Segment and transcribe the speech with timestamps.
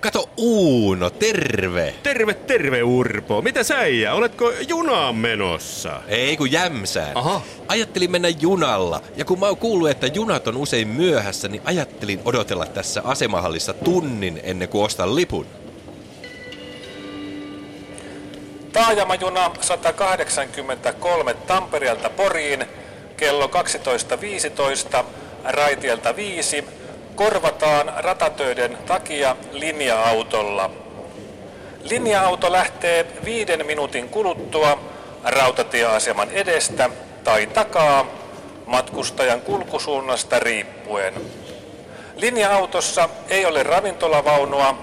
[0.00, 1.94] Kato Uuno, terve!
[2.02, 3.42] Terve, terve Urpo.
[3.42, 4.14] Mitä säijä?
[4.14, 6.02] Oletko junaan menossa?
[6.08, 7.16] Ei kun jämsään.
[7.16, 7.40] Aha.
[7.68, 9.02] Ajattelin mennä junalla.
[9.16, 13.72] Ja kun mä oon kuullut, että junat on usein myöhässä, niin ajattelin odotella tässä asemahallissa
[13.72, 15.46] tunnin ennen kuin ostan lipun.
[18.72, 22.64] Taajamajuna 183 Tampereelta Poriin
[23.16, 23.50] kello
[24.98, 25.04] 12.15
[25.44, 26.64] raitielta 5
[27.14, 30.70] korvataan ratatöiden takia linja-autolla.
[31.82, 34.78] Linja-auto lähtee viiden minuutin kuluttua
[35.24, 36.90] rautatieaseman edestä
[37.24, 38.06] tai takaa
[38.66, 41.14] matkustajan kulkusuunnasta riippuen.
[42.16, 44.78] Linja-autossa ei ole ravintolavaunua,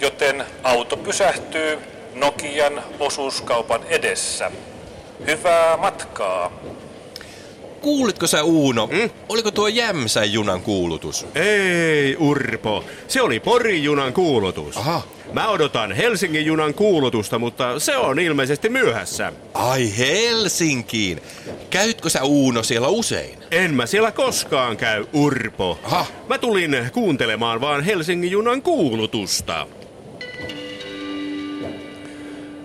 [0.00, 1.78] joten auto pysähtyy
[2.14, 4.50] Nokian osuuskaupan edessä.
[5.26, 6.50] Hyvää matkaa!
[7.80, 8.86] Kuulitko sä Uuno?
[8.86, 9.10] Mm?
[9.28, 11.26] Oliko tuo Jämsän junan kuulutus?
[11.34, 12.84] Ei, Urpo.
[13.08, 14.76] Se oli Porin junan kuulutus.
[14.76, 15.02] Aha.
[15.32, 19.32] Mä odotan Helsingin junan kuulutusta, mutta se on ilmeisesti myöhässä.
[19.54, 21.22] Ai Helsinkiin.
[21.70, 23.38] Käytkö sä Uuno siellä usein?
[23.50, 25.78] En mä siellä koskaan käy, Urpo.
[25.84, 26.06] Aha.
[26.28, 29.66] Mä tulin kuuntelemaan vaan Helsingin junan kuulutusta.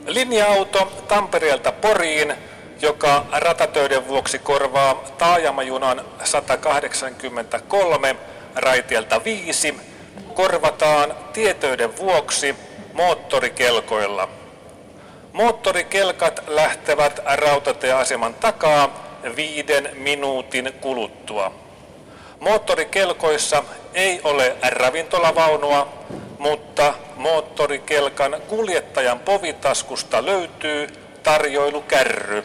[0.07, 2.33] Linja-auto Tampereelta Poriin,
[2.81, 8.15] joka ratatöiden vuoksi korvaa taajamajunan 183
[8.55, 9.77] raitielta 5,
[10.33, 12.55] korvataan tietöiden vuoksi
[12.93, 14.29] moottorikelkoilla.
[15.33, 19.03] Moottorikelkat lähtevät rautatieaseman takaa
[19.35, 21.51] viiden minuutin kuluttua.
[22.39, 25.93] Moottorikelkoissa ei ole ravintolavaunua,
[26.39, 30.87] mutta moottorikelkan kuljettajan povitaskusta löytyy
[31.23, 32.43] tarjoilukärry.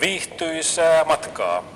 [0.00, 1.74] Viihtyisää matkaa.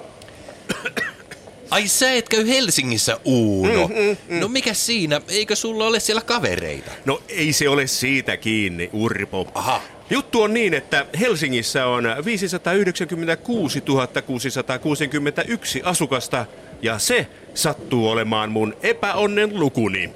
[1.70, 3.88] Ai sä et käy Helsingissä Uuno.
[3.88, 4.40] Mm, mm, mm.
[4.40, 5.20] No mikä siinä?
[5.28, 6.90] Eikö sulla ole siellä kavereita?
[7.04, 9.48] No ei se ole siitä kiinni, Urpo.
[9.54, 9.82] Aha.
[10.10, 13.80] Juttu on niin, että Helsingissä on 596
[14.26, 16.46] 661 asukasta
[16.82, 20.10] ja se sattuu olemaan mun epäonnen lukuni.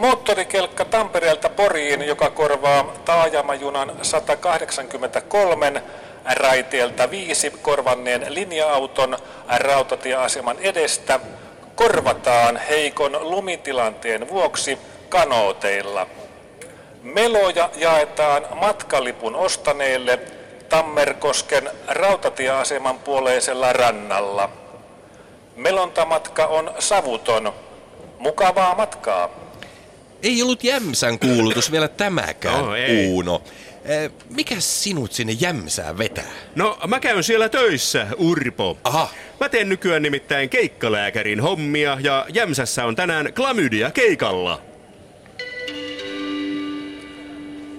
[0.00, 5.82] Moottorikelkka Tampereelta Poriin, joka korvaa taajamajunan 183
[6.34, 9.18] raiteelta 5 korvanneen linja-auton
[9.58, 11.20] rautatieaseman edestä,
[11.74, 14.78] korvataan heikon lumitilanteen vuoksi
[15.08, 16.06] kanooteilla.
[17.02, 20.18] Meloja jaetaan matkalipun ostaneille
[20.68, 24.48] Tammerkosken rautatieaseman puoleisella rannalla.
[25.56, 27.52] Melontamatka on savuton.
[28.18, 29.39] Mukavaa matkaa!
[30.22, 33.06] Ei ollut Jämsän kuulutus vielä tämäkään, No, ei.
[33.06, 33.42] Uuno.
[33.84, 36.24] Eh, Mikä sinut sinne Jämsään vetää?
[36.54, 38.78] No, mä käyn siellä töissä, Urpo.
[38.84, 39.08] Aha.
[39.40, 44.60] Mä teen nykyään nimittäin keikkalääkärin hommia ja Jämsässä on tänään klamydia keikalla.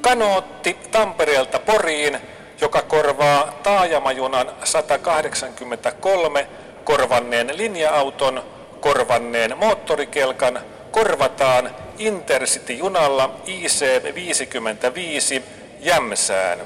[0.01, 2.17] Kanootti Tampereelta Poriin,
[2.61, 6.47] joka korvaa taajamajunan 183
[6.83, 8.43] korvanneen linja-auton,
[8.79, 10.59] korvanneen moottorikelkan,
[10.91, 11.69] korvataan
[12.01, 15.41] Intercity-junalla IC55
[15.79, 16.59] Jämsään.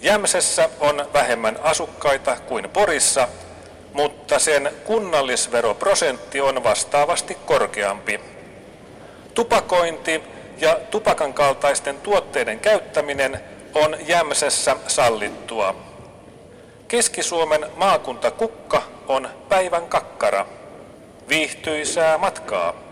[0.00, 3.28] Jämsässä on vähemmän asukkaita kuin Porissa,
[3.92, 8.20] mutta sen kunnallisveroprosentti on vastaavasti korkeampi.
[9.34, 10.22] Tupakointi
[10.58, 13.40] ja tupakan kaltaisten tuotteiden käyttäminen
[13.74, 15.74] on Jämsässä sallittua.
[16.88, 20.46] Keski-Suomen maakuntakukka on päivän kakkara.
[21.28, 22.91] Viihtyisää matkaa!